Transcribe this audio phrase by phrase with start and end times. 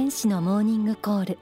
[0.00, 1.38] 天使のモーニングコール。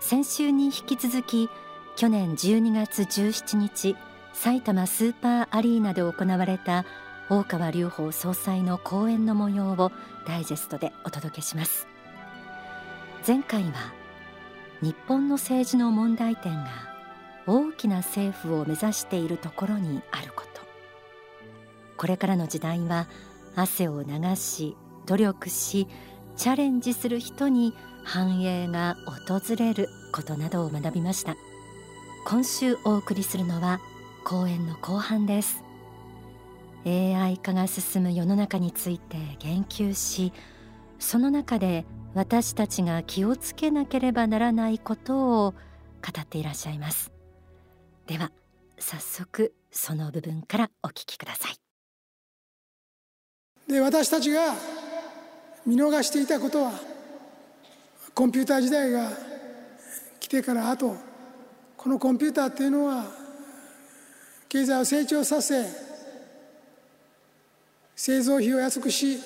[0.00, 1.50] 先週に引き続き
[1.96, 3.94] 去年12月17日
[4.32, 6.86] 埼玉スーパーアリーナで行われた
[7.28, 9.92] 大川隆法総裁の講演の模様を
[10.26, 11.86] ダイジェストでお届けします。
[13.26, 13.92] 前回は
[14.80, 16.70] 日本の政治の問題点が
[17.46, 20.62] 大きな政府を目指しているところにあること。
[21.98, 23.08] これからの時代は
[23.54, 24.74] 汗を流し
[25.04, 25.86] 努力し
[26.36, 28.96] チャレンジする人に繁栄が
[29.28, 31.36] 訪れることなどを学びました。
[32.26, 33.80] 今週お送りするのは
[34.24, 35.62] 講演の後半です。
[36.86, 40.32] AI 化が進む世の中について言及し
[40.98, 45.56] その中で私たちが気をつけなければならないことを語
[46.20, 47.12] っていらっしゃいます。
[48.06, 48.32] では
[48.78, 51.56] 早速その部分からお聞きください。
[53.70, 54.54] で私たちが
[55.66, 56.72] 見逃していたことは
[58.14, 59.10] コンピューター時代が
[60.20, 60.96] 来てからあと
[61.76, 63.04] このコンピューターっていうのは
[64.48, 65.64] 経済を成長させ
[67.96, 69.18] 製造費を安くし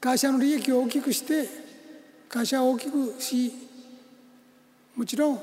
[0.00, 1.48] 会社の利益を大きくして
[2.28, 3.52] 会社を大きくし
[4.96, 5.40] もちろん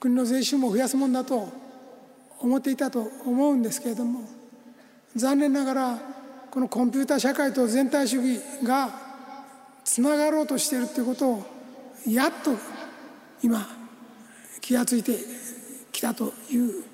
[0.00, 1.48] 国の税収も増やすもんだと
[2.40, 4.20] 思っていたと思うんですけれども
[5.16, 5.98] 残念ながら
[6.50, 8.90] このコンピューター社会と全体主義が
[9.84, 11.46] つながろうとしているということを
[12.06, 12.52] やっと
[13.42, 13.66] 今
[14.60, 15.18] 気が付いて
[15.92, 16.84] きたという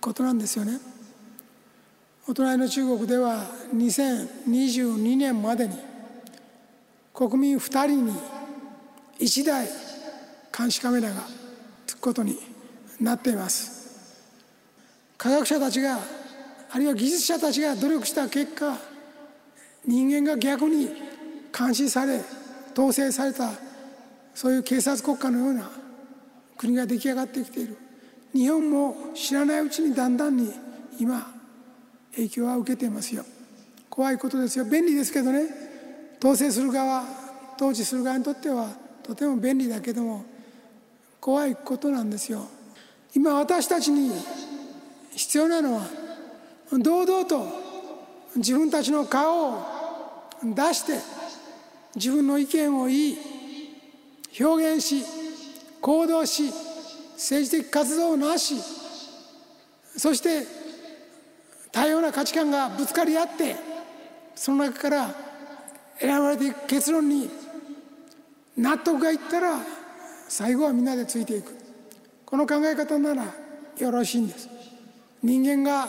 [0.00, 0.78] ことなんですよね。
[2.26, 5.76] お隣の中国では2022年までに
[7.12, 8.12] 国民2人に
[9.18, 9.68] 1台
[10.56, 11.22] 監視カメラが
[11.86, 12.38] つくことに
[13.00, 13.82] なっています
[15.18, 15.98] 科学者たちが
[16.74, 18.78] あるいは技術者たちが努力した結果
[19.86, 20.88] 人間が逆に
[21.56, 22.20] 監視され
[22.72, 23.50] 統制された
[24.34, 25.70] そういう警察国家のような
[26.56, 27.76] 国が出来上がってきている。
[28.32, 30.50] 日本も知らないうちにだんだんに
[30.98, 31.30] 今
[32.12, 33.24] 影響は受けていますよ。
[33.90, 34.64] 怖いことですよ。
[34.64, 35.42] 便利ですけどね。
[36.18, 37.04] 統制する側
[37.56, 38.68] 統治する側にとっては
[39.02, 40.24] とても便利だけども
[41.20, 42.46] 怖いことなんですよ。
[43.14, 44.10] 今私たちに
[45.10, 46.01] 必要なのは
[46.78, 47.46] 堂々と
[48.36, 49.62] 自分たちの顔を
[50.42, 50.98] 出して
[51.94, 53.18] 自分の意見を言い
[54.40, 55.04] 表現し
[55.80, 56.50] 行動し
[57.14, 58.56] 政治的活動をなし
[59.96, 60.46] そして
[61.70, 63.56] 多様な価値観がぶつかり合って
[64.34, 65.14] その中から
[65.98, 67.30] 選ばれていく結論に
[68.56, 69.58] 納得がいったら
[70.28, 71.62] 最後はみんなでついていく。
[72.24, 73.26] この考え方なら
[73.78, 74.48] よろしいんです。
[75.22, 75.86] 人間が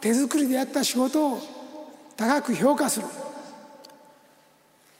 [0.00, 1.40] 手作りでやった仕事を
[2.16, 3.06] 高く評価する。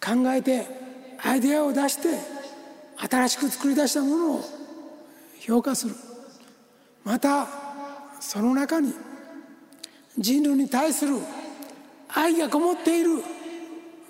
[0.00, 0.66] 考えて
[1.22, 2.18] アイデアを出して
[2.96, 4.40] 新しく作り出したものを
[5.40, 5.94] 評価する。
[7.04, 7.46] また
[8.20, 8.92] その中に
[10.18, 11.16] 人類に対する
[12.08, 13.22] 愛がこもっている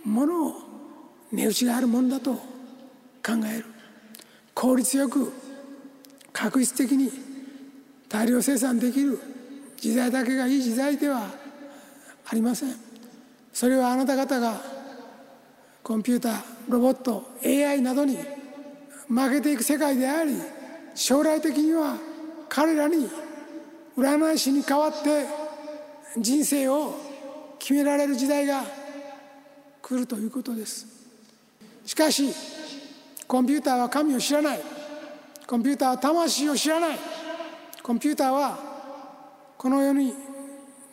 [0.05, 0.55] ものを
[1.33, 2.43] 値打ちがあるものだと考
[3.53, 3.65] える。
[4.55, 5.33] 効率よく
[6.33, 7.11] 確実的に
[8.09, 9.19] 大量生産できる
[9.77, 11.31] 時代だけがいい時代では
[12.27, 12.75] ありません。
[13.53, 14.61] それはあなた方が
[15.83, 18.19] コンピューターロボット AI などに
[19.09, 20.35] 負けていく世界であり
[20.95, 21.97] 将来的には
[22.49, 23.09] 彼らに
[23.97, 25.27] 占い師に代わって
[26.19, 26.95] 人生を
[27.59, 28.65] 決められる時代が
[29.81, 30.87] 来るということです。
[31.85, 32.31] しかし
[33.27, 34.61] コンピューターは神を知らない。
[35.47, 36.99] コンピューターは魂を知らない。
[37.83, 38.66] コンピューターは
[39.59, 40.15] この世に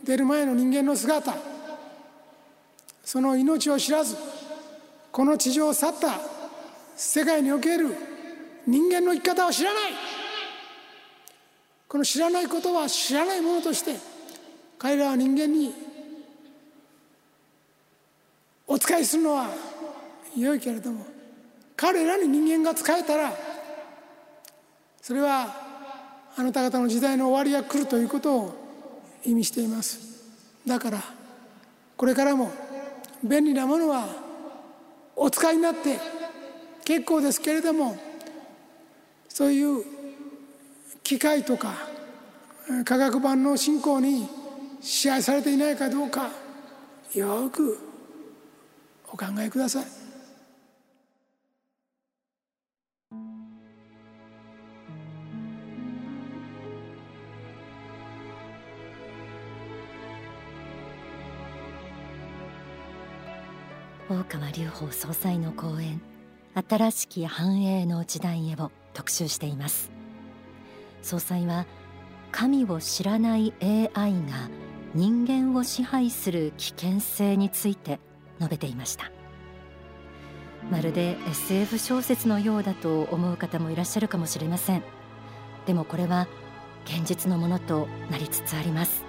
[0.04, 1.36] 出る前の人間の姿。
[3.04, 4.16] その命を知らず
[5.12, 6.20] この地上を去った
[6.96, 7.94] 世界における
[8.66, 9.94] 人間の生き方を知らない。
[11.94, 13.96] この知らないことは知らないものとして
[14.80, 15.72] 彼らは人間に
[18.66, 19.50] お使いするのは
[20.36, 21.06] 良いけれども
[21.76, 23.32] 彼らに人間が使えたら
[25.04, 25.63] それは
[26.36, 28.56] あなた方の時代の終わりが来るということを
[29.24, 30.24] 意味しています
[30.66, 31.04] だから
[31.96, 32.52] これからも
[33.24, 34.08] 便利なものは
[35.16, 36.00] お使いになって
[36.84, 37.98] 結構ですけれども
[39.30, 39.84] そういう
[41.04, 41.74] 機械とか
[42.86, 44.28] 科学版の進行に
[44.82, 46.30] 支配されていないかどうか
[47.14, 47.78] よく
[49.12, 50.03] お考えください。
[64.10, 66.02] 大川隆法総裁の講演
[66.56, 69.92] 新しき繁栄の時代へを特集しています。
[71.02, 71.66] 総裁は
[72.32, 74.50] 神を知らない AI が
[74.94, 78.02] 人間を支配する危険性について
[78.40, 79.10] 述べていました。
[80.70, 84.84] まるで SF 小説のようだと思う方もいらっしゃるかもしれません。
[85.66, 86.28] でもこれは
[86.86, 89.06] 現実のものとなりつつあります。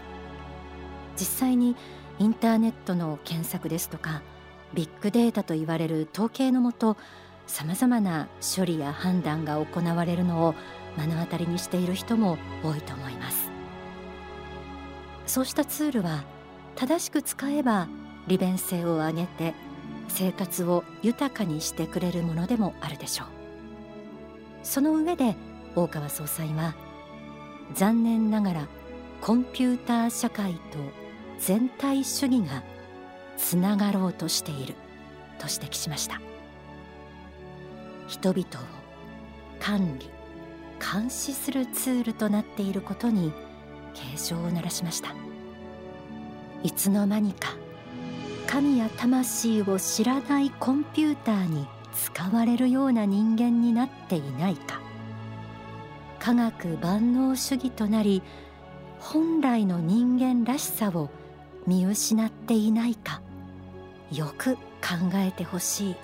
[1.16, 1.74] 実際に
[2.20, 4.22] インターネットの検索ですとか
[4.74, 6.96] ビッグデータと言われる統計のもと
[7.46, 10.54] さまざまな処理や判断が行われるのを
[10.96, 13.50] 目の当たりにしている人も多いと思います。
[15.26, 16.24] そうしたツールは
[16.76, 17.88] 正しく使えば
[18.26, 19.54] 利便性を上げて
[20.08, 23.28] 生活を豊かにしてくれるものでもあるでしょう。
[24.62, 25.36] その上で
[25.76, 26.74] 大川総裁は
[27.74, 28.68] 残念ながら
[29.20, 30.60] コンピューター社会と
[31.38, 32.62] 全体主義が
[33.36, 34.74] つながろうとしている。
[35.38, 36.20] と指摘しました。
[38.06, 38.44] 人々を
[39.60, 40.10] 管理
[40.78, 43.32] 監視するツールとなっていることに
[43.94, 44.02] 警
[44.34, 45.14] 鐘を鳴らしました。
[46.62, 47.54] いつの間にか
[48.46, 54.80] 神や魂を知らないコンピューターに使われるような人間になっていないか。
[56.18, 58.22] 科学万能主義となり
[58.98, 61.10] 本来の人間らしさを
[61.66, 63.22] 見失っていないか
[64.10, 64.60] よく考
[65.14, 65.96] えてほしい。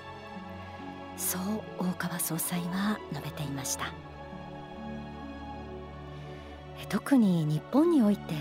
[1.17, 1.41] そう
[1.77, 3.93] 大川総裁は述べていました。
[6.89, 8.33] 特に日本において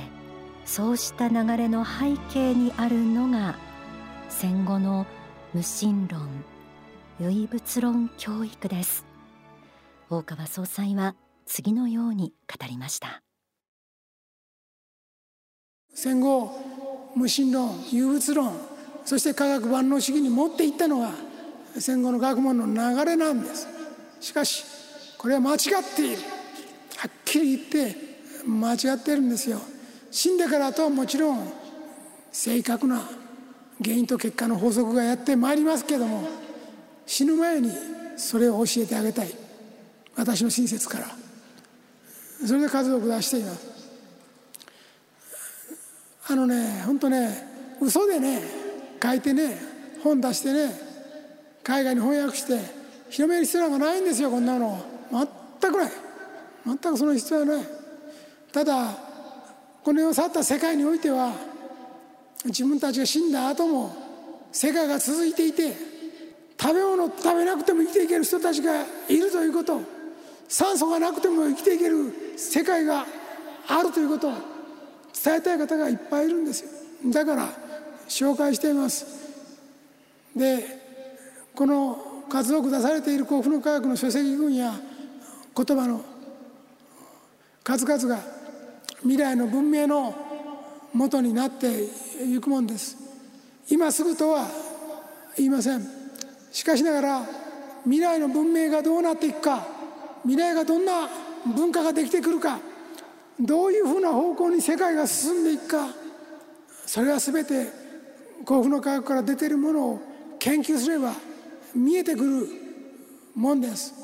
[0.64, 3.56] そうした流れの背景にあるのが
[4.28, 5.06] 戦後の
[5.52, 6.28] 無神論
[7.20, 9.04] 唯物論教育です。
[10.08, 11.14] 大川総裁は
[11.44, 13.22] 次のように語りました。
[15.94, 16.50] 戦後
[17.14, 18.52] 無神論唯物論
[19.04, 21.10] そして科学万能主義に持っていったのが
[21.78, 23.66] 戦後の学問の流れなんです。
[24.20, 24.64] しかし
[25.18, 25.58] これは間違っ
[25.96, 26.18] ている。
[26.96, 27.96] はっきり言って
[28.46, 29.60] 間違ってるんですよ。
[30.10, 31.52] 死んでからとはもちろん
[32.32, 33.08] 正確な
[33.82, 36.28] 原因と結果の法則がやってまいりますけども
[37.06, 37.72] 死ぬ前に
[38.16, 39.34] それを教えてあげたい。
[40.16, 41.06] 私の親切から。
[42.46, 43.79] それで数多く出しています。
[46.30, 47.28] あのね本当ね
[47.80, 48.40] 嘘でね
[49.02, 49.58] 書いてね
[50.04, 50.72] 本出してね
[51.64, 52.60] 海外に翻訳して
[53.10, 54.80] 広める必要なんかないんですよこんなの。
[55.60, 55.90] 全くない。
[56.64, 57.64] 全くその必要はない。
[58.52, 58.96] ただ
[59.82, 61.32] この世を去った世界においては
[62.44, 63.92] 自分たちが死んだ後も
[64.52, 65.72] 世界が続いていて
[66.60, 69.80] 食べ物食べなくても生きていける人たちがいるということ。
[70.48, 73.04] 酸素がなくても生きていける世界が
[73.66, 74.59] あるということ。
[75.12, 76.70] 伝えたい方がいっぱいいるんですよ。
[77.12, 77.48] だから
[78.08, 79.06] 紹介しています。
[80.36, 80.80] で
[81.54, 81.98] この
[82.30, 84.72] 数多く出されている幸福の科学の書籍群や
[85.56, 86.02] 言葉の
[87.64, 88.20] 数々が
[89.00, 90.14] 未来の文明の
[90.92, 91.84] 元になって
[92.24, 92.96] いくもんです。
[93.68, 94.46] 今すぐとは
[95.36, 95.86] 言いません。
[96.52, 97.22] しかしながら
[97.84, 99.66] 未来の文明がどうなっていくか
[100.22, 101.08] 未来がどんな
[101.56, 102.58] 文化ができてくるか
[103.40, 105.88] どういうふうな方向に世界が進んでいくか
[106.86, 107.68] それは全て
[108.44, 110.00] 幸福の科学から出てるものを
[110.38, 111.12] 研究すれば
[111.74, 112.48] 見えてくる
[113.34, 113.94] もんです。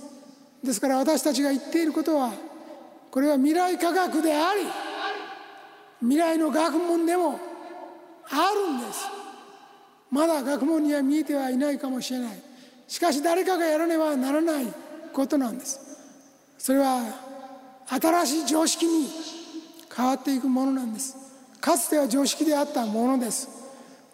[0.62, 2.32] ですから私たちが言っていることは
[3.10, 4.60] これは未来科学であり
[6.00, 7.40] 未来の学問でも
[8.28, 9.06] あるんです。
[10.10, 12.38] まだ学問には見えてはいないかもしれない。
[12.86, 14.66] しかし誰かがやらねばならない
[15.12, 15.80] ことなんです。
[16.58, 17.25] それは
[17.88, 19.08] 新しい常識に
[19.94, 21.16] 変わっていくものなんです。
[21.60, 23.48] かつては常識であったものです。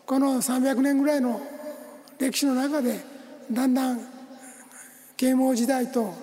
[0.07, 1.41] この300年ぐらいの
[2.19, 3.00] 歴史の中で
[3.50, 4.00] だんだん
[5.17, 6.14] 啓蒙時代と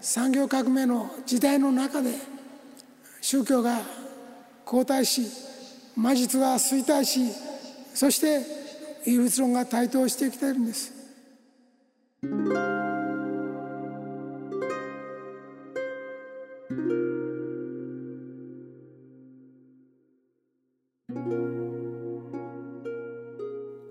[0.00, 2.10] 産業革命の時代の中で
[3.20, 3.80] 宗教が
[4.64, 5.26] 後退し
[5.96, 7.32] 魔術が衰退し
[7.94, 8.40] そして
[9.06, 10.92] 唯物論が台頭してきているんです。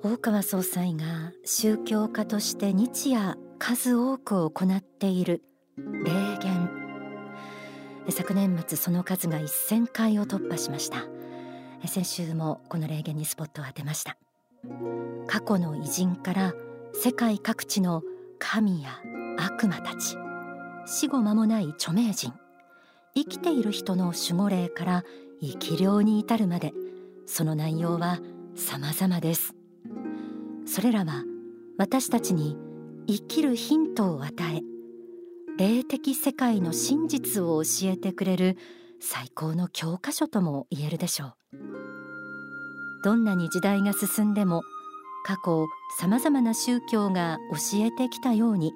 [0.07, 5.41] 大川総裁が宗教家として日夜数多く行っている
[5.79, 6.69] 霊言。
[8.11, 11.07] 昨年末その数が1000回を突破しました。
[11.87, 14.15] 先週もこの霊言にスポットを当てました。
[15.25, 16.53] 過去の偉人から
[16.93, 18.03] 世界各地の
[18.37, 19.01] 神や
[19.39, 20.17] 悪魔たち
[20.85, 22.31] 死後間もない著名人
[23.15, 25.03] 生きている人の守護霊から
[25.41, 26.73] 生き量に至るまで
[27.25, 28.19] その内容は
[28.55, 29.55] 様々です。
[30.75, 31.23] それらは
[31.77, 32.57] 私たちに
[33.07, 34.61] 生きるヒントを与え
[35.57, 38.57] 霊的世界の真実を教えてくれる
[38.99, 41.33] 最高の教科書とも言えるでしょう。
[43.05, 44.63] どんなに時代が進んでも
[45.25, 45.65] 過去
[45.97, 48.73] さまざまな宗教が教えてきたように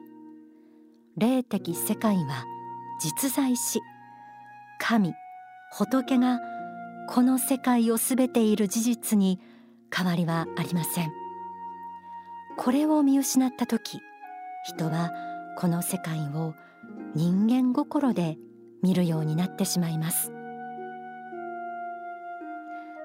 [1.17, 2.45] 霊的世界は
[3.03, 3.81] 実在し
[4.79, 5.13] 神
[5.73, 6.39] 仏が
[7.09, 9.41] この世界をすべている事実に
[9.93, 11.18] 変わりはありません。
[12.61, 14.01] これを見失った時
[14.65, 15.13] 人は
[15.57, 16.55] この世界を
[17.15, 18.37] 人間心で
[18.83, 20.33] 見るようになってしまいます。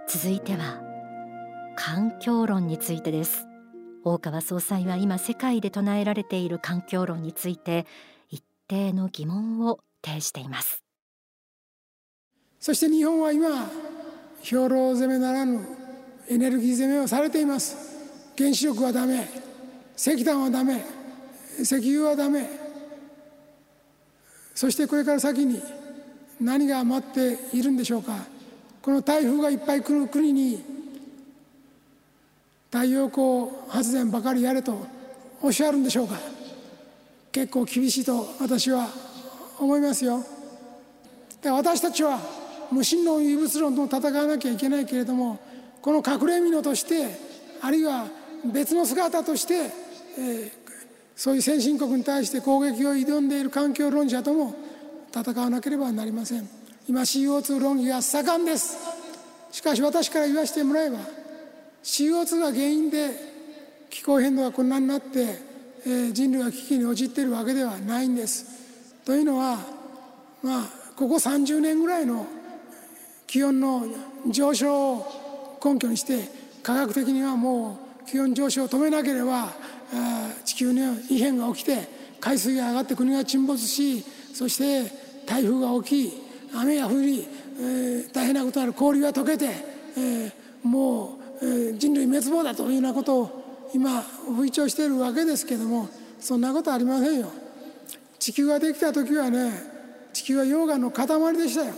[0.09, 0.83] 続いては
[1.77, 3.47] 環境論についてです。
[4.03, 7.87] 大川総裁は今世界で唱えられている環境論について
[8.31, 10.83] 一定の疑問を呈しています。
[12.59, 13.51] そして日本は今
[14.43, 15.65] 兵糧攻めならぬ
[16.29, 17.94] エネルギー攻めをされています。
[18.37, 19.29] 原子力はダメ。
[19.97, 20.85] 石炭はダメ。
[21.61, 22.49] 石油はダメ。
[24.55, 25.63] そしてこれから先に
[26.41, 28.17] 何が待っているんでしょうか。
[28.83, 30.63] この台風がいっぱい来る国に
[32.71, 34.87] 太陽光発電ばかりやれと
[35.41, 36.17] おっしゃるんでしょうか。
[37.33, 38.89] 結構厳しいと私は
[39.59, 40.25] 思いますよ。
[41.43, 42.19] で私たちは
[42.71, 45.39] 無神論唯物論と戦わなきゃいけないけれども
[45.83, 47.19] この隠れ蓑として
[47.61, 48.07] あるいは
[48.53, 50.51] 別の姿として、えー、
[51.17, 54.55] そういう先進国に対して攻撃を挑んでいる環境論者とも
[55.15, 56.49] 戦わなければなりません。
[56.89, 58.77] 今 CO2 論議が盛んです。
[59.53, 60.99] しかし私から言わせてもらえば
[61.83, 63.11] CO2 が原因で
[63.89, 65.39] 気候変動が困難になって、
[65.87, 68.47] えー、人類が危機に陥っているわけではないんです。
[69.05, 69.59] というのは
[70.43, 70.65] まあ
[70.97, 72.27] ここ30年ぐらいの
[73.27, 73.87] 気温の
[74.29, 76.29] 上昇を根拠にして
[76.63, 79.53] 科学的にはもう気温上昇を止めなければ
[80.45, 80.81] 地球に
[81.11, 81.89] 異変が起きて
[82.21, 84.03] 海水が上がって国が沈没し
[84.35, 84.91] そして
[85.27, 86.23] 台風が起き
[86.55, 87.27] 雨が降り、
[87.59, 90.33] えー、大変なことになる氷が溶けて、えー、
[90.63, 94.03] もう、えー、人類滅亡だというようなことを今
[94.37, 95.89] 吹聴しているわけですけども
[96.21, 97.31] そんなことありませんよ。
[98.19, 99.53] 地球ができた時はね
[100.13, 101.07] 地球は溶岩の塊
[101.37, 101.75] でしたよ。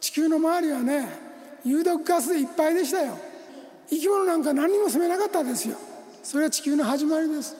[0.00, 1.08] 地球の周りはね
[1.64, 3.18] 有毒ガスでいっぱいでしたよ。
[3.88, 5.76] 生き物なんか何にも住めなかったですよ。
[6.26, 7.54] それは地球の始まりです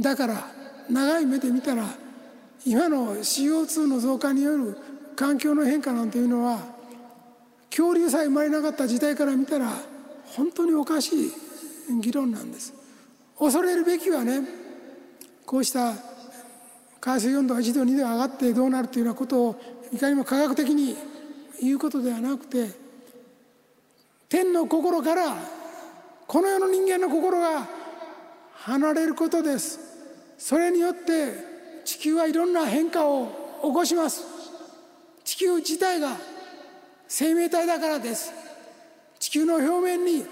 [0.00, 0.46] だから
[0.88, 1.84] 長い目で見たら
[2.64, 4.78] 今の CO2 の増加による
[5.16, 6.60] 環境の変化なんていうのは
[7.68, 9.70] 恐竜さえ生まれなかった時代から見たら
[10.34, 11.32] 本当におかしい
[12.00, 12.72] 議論なんです
[13.38, 14.40] 恐れるべきはね
[15.44, 15.92] こうした
[17.02, 19.60] 海水温度が1度2度上がってどうなるというようなことを
[19.92, 20.96] いかにも科学的に
[21.60, 22.83] 言うことではなくて
[24.34, 25.36] 天の心から
[26.26, 27.68] この世の人間の心が
[28.54, 29.78] 離れることです。
[30.36, 33.28] それによって地球はいろんな変化を
[33.62, 34.24] 起こします。
[35.22, 36.16] 地球自体が
[37.06, 38.32] 生命体だからです。
[39.20, 40.24] 地球の表面に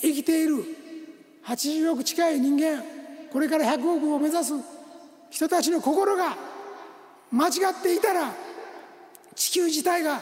[0.00, 0.56] 生きている
[1.44, 2.82] 80億近い人間
[3.32, 4.52] これから100億を目指す
[5.30, 6.36] 人たちの心が
[7.30, 8.32] 間違っていたら
[9.36, 10.20] 地球自体が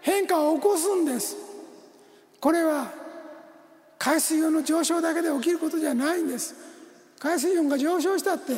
[0.00, 1.41] 変化を起こすんです。
[2.42, 2.90] これは
[3.98, 6.56] 海水温の上昇だけで起きることじゃないんです。
[7.20, 8.56] 海水温が上昇したって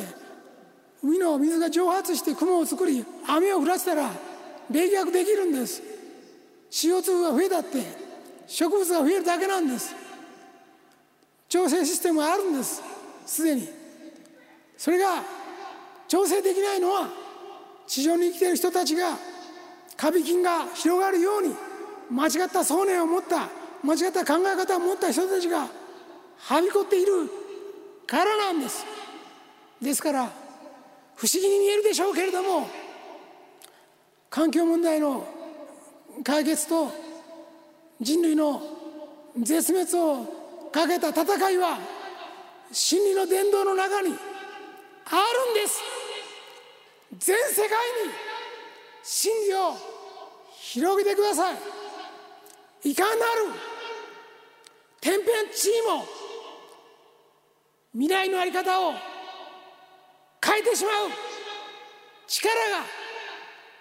[1.03, 4.09] 海の水が蒸発して雲を作り雨を降らせたら
[4.71, 5.83] 冷却できるんです。
[6.71, 7.83] CO2 が増えたって
[8.47, 9.93] 植物が増えるだけなんです。
[11.47, 12.81] 調整システムがあるんです。
[13.27, 13.69] すでに。
[14.75, 15.21] それが
[16.07, 17.07] 調整できないのは
[17.85, 19.15] 地上に生きている人たちが
[19.95, 21.53] カビ菌が広がるように
[22.09, 23.47] 間違った想念を持った
[23.85, 25.67] 間違った考え方を持った人たちが
[26.37, 27.29] はびこっている
[28.07, 28.83] からなんです。
[29.81, 30.31] ですから
[31.15, 32.67] 不思議に見えるでしょうけれども
[34.29, 35.27] 環境問題の
[36.23, 36.91] 解決と
[38.01, 38.61] 人類の
[39.37, 41.77] 絶滅をかけた戦いは
[42.71, 45.81] 真理の伝道の中にあるんです。
[47.17, 48.11] 全世界に
[49.03, 49.77] 真理を
[50.57, 51.75] 広げてください。
[52.91, 53.21] いかなる
[55.05, 55.21] 天変
[55.53, 56.03] 地異も
[57.93, 58.93] 未来の在り方を
[60.43, 61.11] 変えてしまう。
[62.25, 62.83] 力が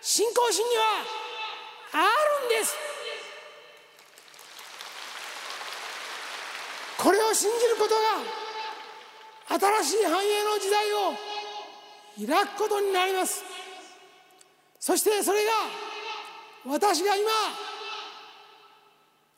[0.02, 0.82] 信仰心には
[1.92, 2.04] あ
[2.42, 2.76] るんです。
[6.98, 7.94] これを信じること
[9.48, 11.14] が新しい繁栄の時代を
[12.18, 13.42] 開くことになります。
[14.78, 15.52] そしてそれが
[16.66, 17.30] 私が今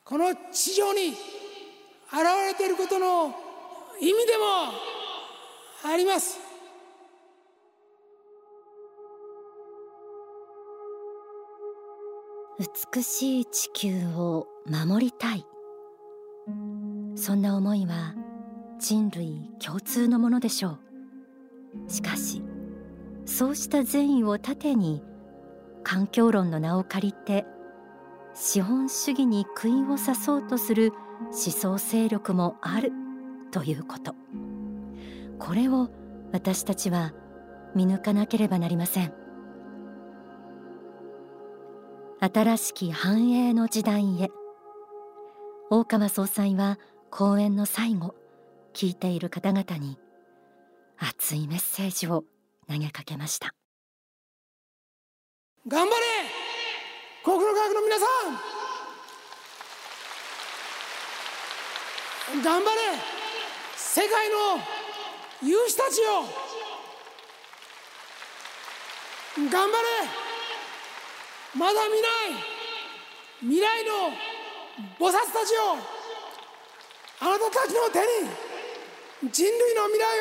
[0.04, 1.35] この地上に
[2.12, 3.34] 現れていることの
[4.00, 4.44] 意味でも
[5.84, 6.38] あります。
[12.94, 15.44] 美しい地球を守りたい。
[17.16, 18.14] そんな思いは
[18.78, 20.78] 人類共通のものでしょ
[21.88, 21.90] う。
[21.90, 22.42] しかし
[23.26, 25.02] そうした善意を盾に
[25.82, 27.44] 環境論の名を借りて
[28.34, 30.92] 資本主義に杭を刺そうとする
[31.24, 32.92] 思想勢力もある
[33.50, 34.14] ということ。
[35.38, 35.90] これを
[36.32, 37.12] 私たちは
[37.74, 39.12] 見抜かなければなりません。
[42.20, 44.30] 新しき繁栄の時代へ。
[45.70, 46.78] 大川総裁は
[47.10, 48.14] 講演の最後
[48.72, 49.98] 聞いている方々に
[50.98, 52.24] 熱いメッセージを
[52.68, 53.54] 投げかけました。
[55.68, 55.96] 頑張れ!
[57.24, 58.04] 国の科学の皆さ
[58.62, 58.65] ん!
[62.42, 62.80] 頑張れ。
[63.76, 64.60] 世界の
[65.42, 66.24] 有志たちよ。
[69.36, 70.26] 頑張れ。
[71.54, 72.56] まだ見ない。
[73.40, 74.10] 未来の
[74.98, 75.76] 菩薩たちよ。
[77.20, 80.18] あなたたちの手に人類の未来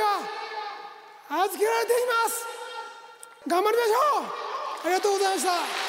[1.30, 2.46] が預けられています。
[3.48, 4.26] 頑張りましょう。
[4.86, 5.85] ありがとうございました。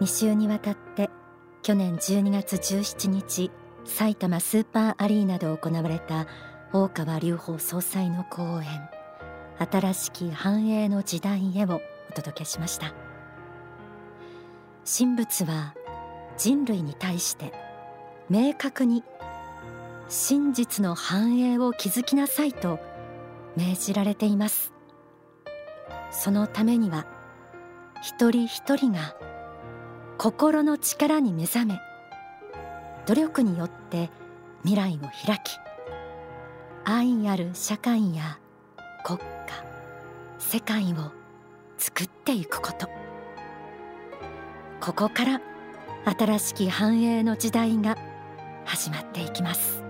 [0.00, 1.10] 2週にわたって
[1.62, 3.50] 去年12月17日
[3.84, 6.26] 埼玉スーパーアリーナで行われた
[6.72, 8.98] 大川隆法総裁の講演。
[9.58, 12.94] 新しき繁栄の時代へをお届けしました。
[14.86, 15.74] 神仏は
[16.36, 17.52] 人類に対して
[18.30, 19.02] 明確に
[20.08, 22.78] 真実の繁栄を築きなさいと
[23.56, 24.72] 命じられています。
[26.10, 27.06] そのためには
[28.00, 29.16] 一人一人が
[30.18, 31.80] 心の力に目覚め
[33.06, 34.10] 努力によって
[34.64, 35.58] 未来を開き
[36.84, 38.40] 愛ある社会や
[39.04, 39.24] 国家
[40.40, 41.12] 世界を
[41.76, 42.88] 作っていくこと。
[44.80, 45.40] ここから
[46.18, 47.96] 新しき繁栄の時代が
[48.64, 49.87] 始まっていきます。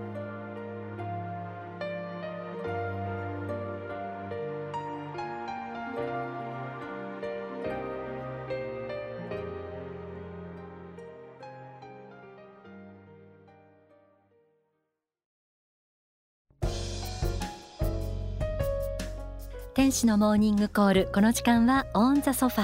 [19.79, 21.09] 天使のモーニングコール。
[21.13, 22.63] この時間はオンザソファ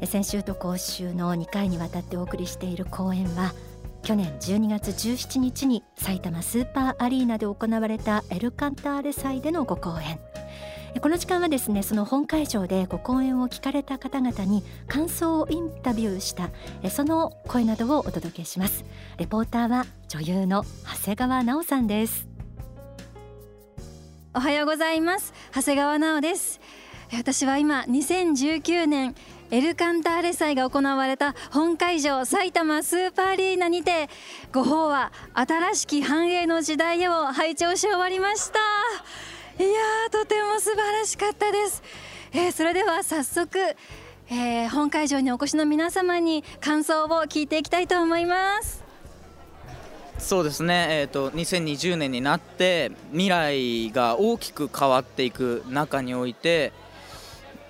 [0.00, 0.06] ー。
[0.06, 3.52] 先週と今週の2回にわたってお送りしている公演は
[4.02, 10.18] 去年12月17日に埼玉スーパーアリーナで行われたエルカンターレ祭でのご講演。
[11.02, 16.48] この時間はですねその本会場でご講演を聞かれた方々に感想をインタビューした
[16.88, 18.86] その声などをお届けします。
[19.18, 22.35] レポーターは女優の長谷川奈緒さんです。
[24.36, 25.32] おはようございます。
[25.54, 26.60] 長谷川直です。
[27.10, 29.14] 私は今2019年
[29.50, 34.10] エルカンターレ祭が行われた本会場埼玉スーパーアリーナにて
[34.52, 38.58] ご法は新しき繁栄の時代へを拝聴し終わりました。
[39.58, 41.82] いやーとても素晴らしかったです、
[42.34, 43.58] えー、それでは早速、
[44.28, 48.85] えー、本会場にお越しの皆様に感想を聞いていきたいと思います。
[50.18, 56.72] そうですね、えーと、2020年になって未来が大きく変わっていく中において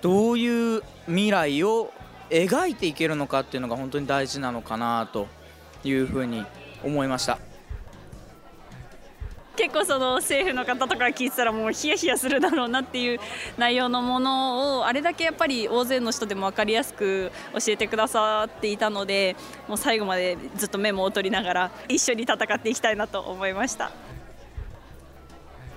[0.01, 1.91] どういう未来を
[2.29, 5.27] 描いていけるのかっていうのが本当に大事なのかなと
[5.83, 6.45] いうふうに
[6.83, 7.46] 思いました。
[9.57, 13.19] 結構その政府の方とか聞いてたらもうヒヤヒヤするだろうなっていう
[13.57, 19.35] 内容のものをあれだけやっぱり大勢の人でも分かりやすく教えてくださっていたので
[19.67, 23.91] もう最後までずっとメモを取りながら一緒に戦っていきたいなと思いました。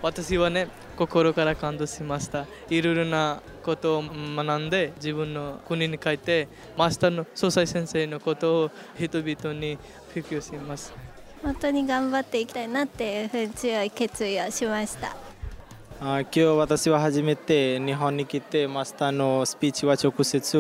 [0.02, 2.46] 私はね心から感動しました。
[2.68, 9.78] いろいろなことを学んで自分の国に帰ってマスターの総裁先生のことを人々に
[10.12, 11.09] 普及します。
[11.42, 15.16] 本当に頑張っていきたいなっていうふうに強い決意をしました。
[16.02, 20.58] あ今日私は初めて日本に来てマスターのスピーチは直接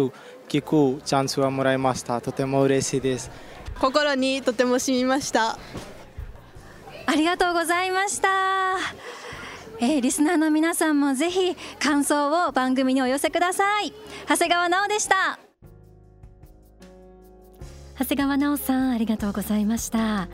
[0.48, 0.62] 聞
[0.98, 2.20] くチャンスはもらいました。
[2.20, 3.30] とても嬉しいです。
[3.80, 5.58] 心にとても染みました。
[7.06, 8.28] ありがとうございました。
[9.80, 13.92] えー、リスナーの皆さんもぜひ感想を番組にお寄せください。
[14.28, 15.38] 長谷川直でした。
[18.00, 20.30] 長谷川直さんありがとうございました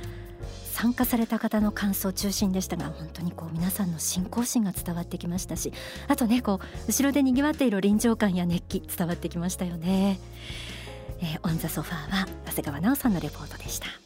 [0.76, 5.72] 参加された方の感想中心でしたが本当にこう皆さんの信仰心が伝わってきましたし
[6.06, 10.20] あとねこう後ろで賑わっている臨場感や熱気伝わってきましたよね。
[11.22, 14.05] えー、 On the Sofa は長谷川奈緒さんのレポートでした。